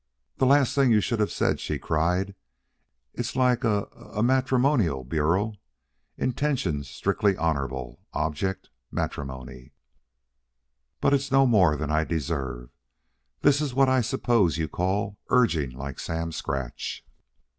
[0.37, 2.33] "The last thing you should have said," she cried.
[3.13, 3.83] "It's like a
[4.15, 5.53] a matrimonial bureau:
[6.17, 9.73] intentions strictly honorable; object, matrimony.
[11.01, 12.71] But it's no more than I deserved.
[13.41, 17.05] This is what I suppose you call urging like Sam Scratch."